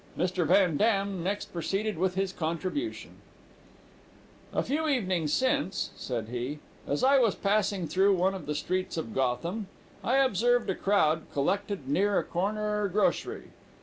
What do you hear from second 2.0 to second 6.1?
his contribution: "A few evenings since,"